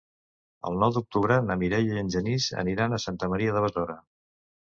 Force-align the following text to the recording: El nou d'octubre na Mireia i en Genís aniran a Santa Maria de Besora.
El 0.69 0.77
nou 0.83 0.93
d'octubre 0.93 1.35
na 1.49 1.57
Mireia 1.63 1.99
i 1.99 2.03
en 2.03 2.09
Genís 2.15 2.47
aniran 2.63 2.97
a 2.97 3.01
Santa 3.05 3.31
Maria 3.35 3.53
de 3.59 3.65
Besora. 3.67 4.01